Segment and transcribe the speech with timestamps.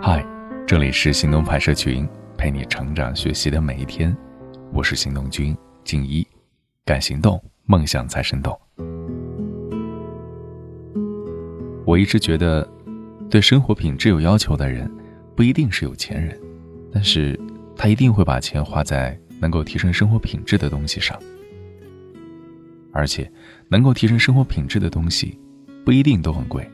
[0.00, 0.26] 嗨，
[0.66, 2.06] 这里是行动拍摄群，
[2.36, 4.14] 陪你成长学习的每一天。
[4.72, 6.26] 我是行动君静一，
[6.84, 8.58] 敢行动，梦想才生动。
[11.86, 12.68] 我一直觉得，
[13.30, 14.90] 对生活品质有要求的人，
[15.36, 16.38] 不一定是有钱人，
[16.92, 17.38] 但是
[17.76, 21.16] 他一定会把钱花在能够提升生活品质的东西上。
[22.92, 23.30] 而且，
[23.68, 25.38] 能够提升生活品质的东西，
[25.84, 26.68] 不一定都很贵。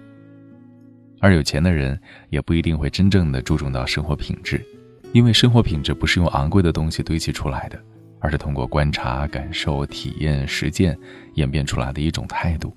[1.20, 2.00] 而有钱的人
[2.30, 4.64] 也不一定会真正的注重到生活品质，
[5.12, 7.78] 因为生活品质不是用昂贵的东西堆砌出来的，
[8.18, 10.98] 而是通过观察、感受、体验、实践
[11.34, 12.74] 演变出来的一种态度。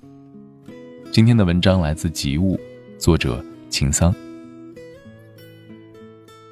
[1.10, 2.60] 今天的文章来自吉物，
[2.98, 4.14] 作者秦桑。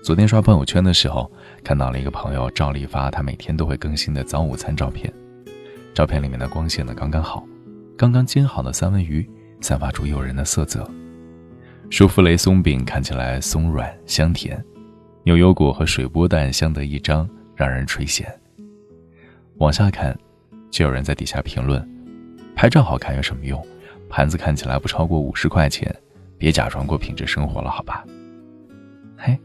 [0.03, 1.31] 昨天刷朋友圈的时候，
[1.63, 5.13] 看到了一个朋友照例发他每天都会更新的早午餐照片，
[5.93, 7.47] 照片里面的光线呢刚刚好，
[7.99, 9.29] 刚刚煎好的三文鱼
[9.61, 10.91] 散发出诱人的色泽。
[11.93, 14.59] 舒芙蕾松饼看起来松软香甜，
[15.25, 18.25] 牛油果和水波蛋相得益彰，让人垂涎。
[19.59, 20.19] 往下看，
[20.71, 21.87] 就有人在底下评论
[22.57, 23.63] ：“拍照好看有什么用？
[24.09, 25.95] 盘子看起来不超过五十块钱，
[26.39, 28.03] 别假装过品质生活了，好吧？”
[29.19, 29.39] 嘿，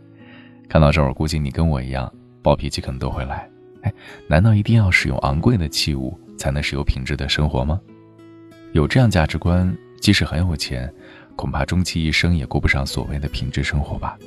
[0.70, 2.10] 看到这儿，我估计你跟我一样，
[2.42, 3.46] 暴脾气可能都会来。
[3.82, 3.94] 哎，
[4.26, 7.78] 难道一定要使用昂贵的器物才能是有品质的生活吗？
[8.72, 10.90] 有这样价值观，即使很有钱。
[11.38, 14.18] 恐怕终其一生也过不上所谓的品质生活吧。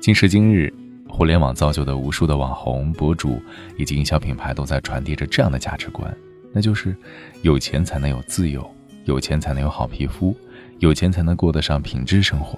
[0.00, 0.72] 今时今日，
[1.08, 3.42] 互联网造就的无数的网红、博主
[3.76, 6.16] 以及营销品牌都在传递着这样的价值观，
[6.52, 6.96] 那就是
[7.42, 8.64] 有钱才能有自由，
[9.04, 10.34] 有钱才能有好皮肤，
[10.78, 12.56] 有钱才能过得上品质生活。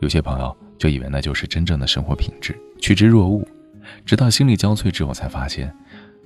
[0.00, 3.42] 有些朋友就以为那就是真正的生活品质，趋之若鹜，
[4.04, 5.74] 直到心力交瘁之后才发现，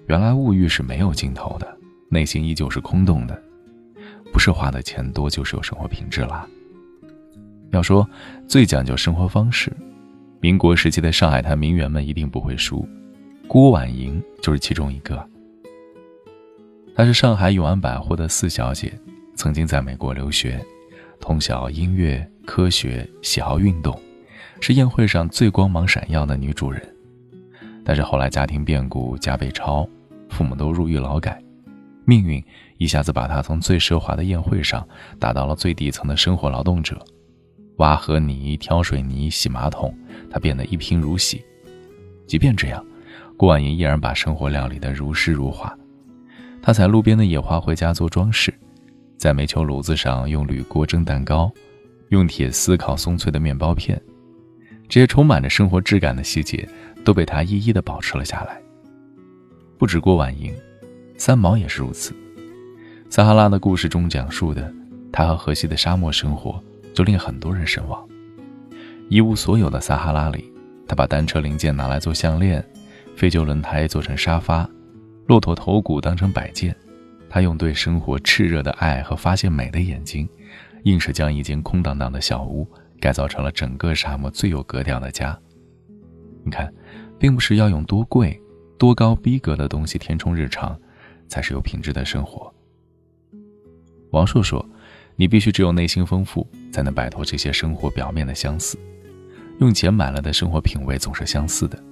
[0.09, 1.79] 原来物欲是没有尽头的，
[2.09, 3.41] 内心依旧是空洞的。
[4.33, 6.47] 不是花的钱多就是有生活品质啦。
[7.71, 8.09] 要说
[8.47, 9.73] 最讲究生活方式，
[10.41, 12.87] 民国时期的上海滩名媛们一定不会输，
[13.49, 15.29] 郭婉莹就是其中一个。
[16.95, 18.93] 她是上海永安百货的四小姐，
[19.35, 20.65] 曾经在美国留学，
[21.19, 24.01] 通晓音乐、科学，喜好运动，
[24.61, 26.81] 是宴会上最光芒闪耀的女主人。
[27.85, 29.89] 但是后来家庭变故，家被抄，
[30.31, 31.44] 父母都入狱劳改。
[32.07, 32.43] 命运
[32.77, 34.87] 一下子把他从最奢华的宴会上
[35.19, 37.03] 打到了最底层的生活劳动者，
[37.77, 39.97] 挖河泥、挑水泥、洗马桶，
[40.31, 41.43] 他变得一贫如洗。
[42.27, 42.85] 即便这样，
[43.37, 45.77] 郭婉莹依然把生活料理得如诗如画。
[46.63, 48.53] 她采路边的野花回家做装饰，
[49.17, 51.51] 在煤球炉子上用铝锅蒸蛋糕，
[52.11, 54.01] 用铁丝烤松脆的面包片，
[54.89, 56.69] 这些充满着生活质感的细节
[57.05, 58.61] 都被他一一的保持了下来。
[59.79, 60.55] 不止郭婉莹。
[61.17, 62.15] 三毛也是如此。
[63.09, 64.73] 撒哈拉的故事中讲述的
[65.13, 68.05] 他和荷西的沙漠生活，就令很多人神往。
[69.09, 70.53] 一无所有的撒哈拉里，
[70.89, 72.65] 他把单车零件拿来做项链，
[73.15, 74.69] 废旧轮胎做成沙发，
[75.27, 76.75] 骆驼头骨当成摆件。
[77.29, 80.29] 他用对生活炽热的爱和发现美的眼睛，
[80.85, 82.69] 硬是将一间空荡荡的小屋
[83.01, 85.39] 改造成了整个沙漠最有格调的家。
[86.45, 86.73] 你看，
[87.19, 88.41] 并不是要用多贵、
[88.79, 90.77] 多高逼格的东西填充日常。
[91.29, 92.53] 才是有品质的生活。
[94.11, 94.65] 王朔说
[95.17, 98.79] ：“你必须只有内心丰富，才能摆脱这些生活表面的相似。
[99.61, 101.83] 用钱买了的生活品味总是相似的，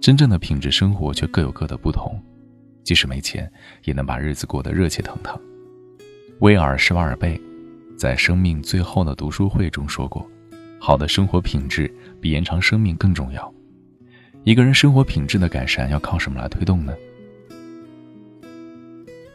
[0.00, 2.22] 真正的品质生活却各有各的不同。
[2.84, 3.50] 即使没钱，
[3.84, 5.38] 也能把日子过得热气腾腾。”
[6.40, 7.40] 威尔施瓦尔贝
[7.96, 10.28] 在生命最后的读书会中说过
[10.80, 13.54] ：“好的生活品质比延长生命更重要。
[14.44, 16.92] 一个人生活品质的改善要靠什么来推动呢？”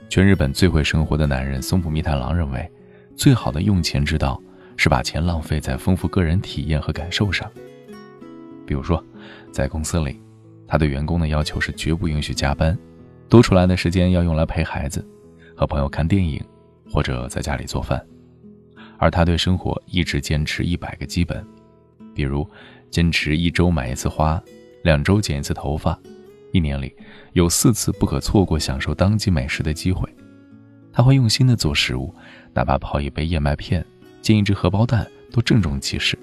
[0.09, 2.69] 全日本最会生活的男人松浦弥太郎认为，
[3.15, 4.41] 最好的用钱之道
[4.77, 7.49] 是把钱浪费在丰富个人体验和感受上。
[8.65, 9.03] 比如说，
[9.51, 10.21] 在公司里，
[10.65, 12.77] 他对员工的要求是绝不允许加班，
[13.27, 15.05] 多出来的时间要用来陪孩子、
[15.55, 16.41] 和朋友看电影，
[16.89, 18.01] 或者在家里做饭。
[18.97, 21.45] 而他对生活一直坚持一百个基本，
[22.15, 22.49] 比如
[22.89, 24.41] 坚持一周买一次花，
[24.83, 25.99] 两周剪一次头发。
[26.51, 26.95] 一年里
[27.33, 30.07] 有四次不可错过享受当季美食的机会，
[30.91, 32.13] 他会用心的做食物，
[32.53, 33.85] 哪怕泡一杯燕麦片、
[34.21, 36.17] 煎一只荷包蛋都郑重其事。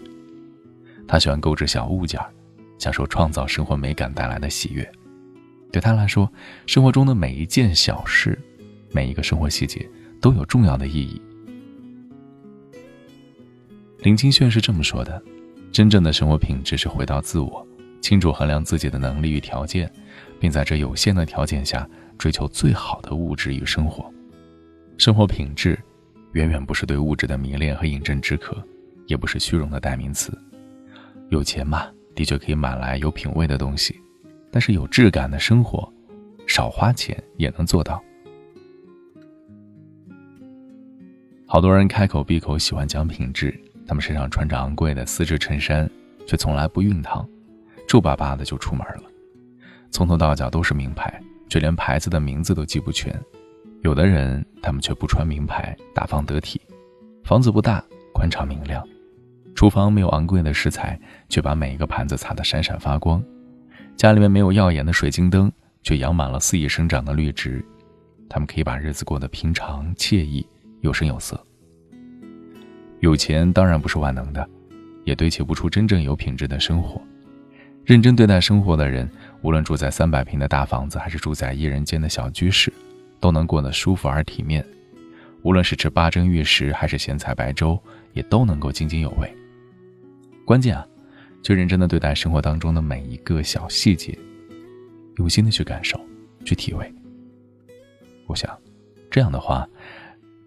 [1.06, 2.20] 他喜欢购置小物件，
[2.78, 4.90] 享受创造生活美感带来的喜悦。
[5.70, 6.30] 对他来说，
[6.66, 8.38] 生活中的每一件小事，
[8.92, 9.88] 每一个生活细节
[10.20, 11.20] 都有重要的意义。
[13.98, 15.22] 林清炫是这么说的
[15.72, 17.66] ：“真正的生活品质是回到自我，
[18.04, 19.90] 清楚衡量自己的能力与条件。”
[20.40, 24.12] 并在这有限的条件下追求最好的物质与生活，
[24.98, 25.78] 生活品质
[26.32, 28.54] 远远不是对物质的迷恋和饮鸩止渴，
[29.06, 30.36] 也不是虚荣的代名词。
[31.30, 33.98] 有钱嘛，的确可以买来有品位的东西，
[34.50, 35.90] 但是有质感的生活，
[36.46, 38.02] 少花钱也能做到。
[41.46, 45.88] 好多人开口闭口喜欢讲品质，他们身上穿着昂贵的丝质衬衫，
[46.26, 47.26] 却从来不熨烫，
[47.86, 49.02] 皱巴巴的就出门了，
[49.90, 53.14] 从头到脚都是名牌，却连牌子的名字都记不全。
[53.82, 56.60] 有的人，他们却不穿名牌，大方得体，
[57.22, 58.82] 房子不大，宽敞明亮，
[59.54, 60.98] 厨房没有昂贵的食材，
[61.28, 63.22] 却把每一个盘子擦得闪闪发光，
[63.96, 65.52] 家里面没有耀眼的水晶灯，
[65.82, 67.64] 却养满了肆意生长的绿植，
[68.28, 70.46] 他们可以把日子过得平常惬意。
[70.80, 71.42] 有声有色。
[73.00, 74.46] 有钱当然不是万能的，
[75.04, 77.00] 也堆砌不出真正有品质的生活。
[77.84, 79.08] 认真对待生活的人，
[79.42, 82.72] 无论住在三百平的大房子，还是住在一人间的小居室，
[83.20, 84.64] 都能过得舒服而体面。
[85.42, 87.78] 无论是吃八珍玉食，还是咸菜白粥，
[88.14, 89.30] 也都能够津津有味。
[90.46, 90.86] 关键啊，
[91.42, 94.18] 就认真的对待生活当中的每一个小细节，
[95.16, 96.00] 用心的去感受，
[96.42, 96.90] 去体味。
[98.26, 98.50] 我想，
[99.10, 99.68] 这样的话。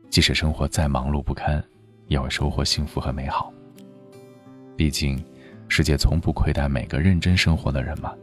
[0.10, 1.62] 即使生活再忙碌不堪，
[2.08, 3.54] 也会收获幸福和美好。
[4.78, 5.22] 毕竟，
[5.68, 8.14] 世界从不亏待每个认真生活的人嘛。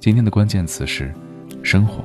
[0.00, 1.12] 今天的关键词是
[1.62, 2.02] 生活。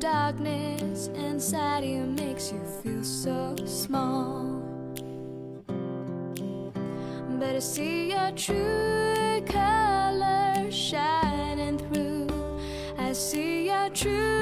[0.00, 4.75] darkness inside you makes you feel so small.
[7.56, 12.28] I see your true colors shining through.
[12.98, 14.35] I see your true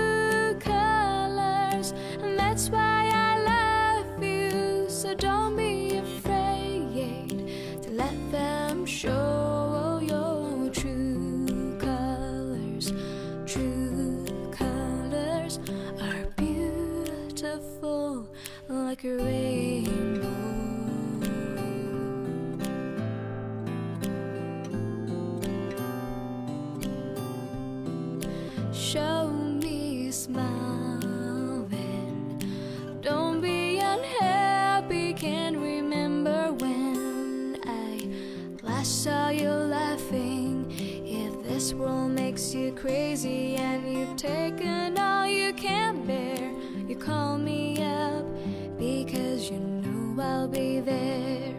[42.14, 46.52] makes you crazy and you've taken all you can bear,
[46.87, 48.25] you call me up
[48.78, 51.55] because you know I'll be there.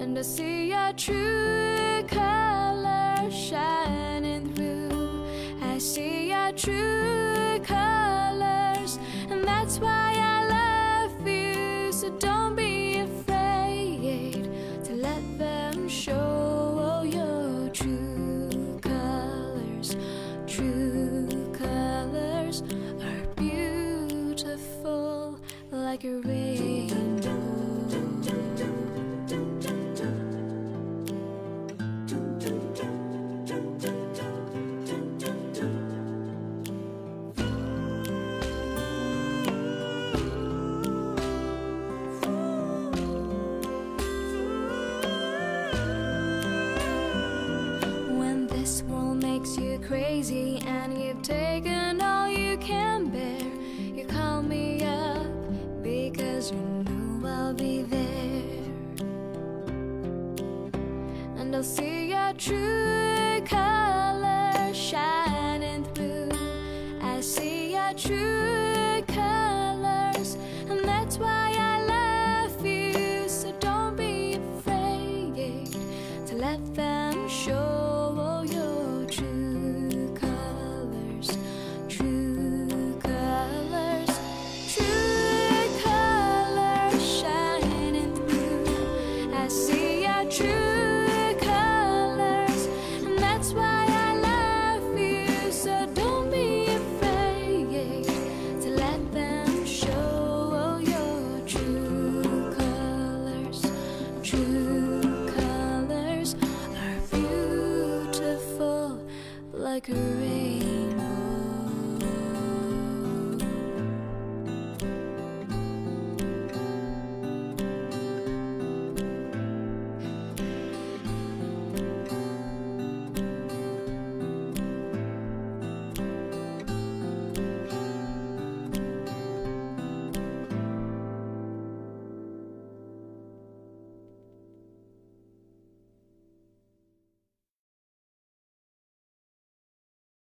[0.00, 5.24] And I see your true colors shining through.
[5.62, 8.98] I see your true colors,
[9.30, 10.27] and that's why I
[25.88, 27.30] like a rainbow.
[48.18, 50.60] When this world makes you crazy
[62.38, 62.97] 知